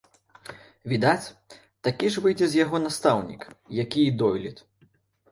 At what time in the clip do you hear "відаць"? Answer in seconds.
0.93-1.33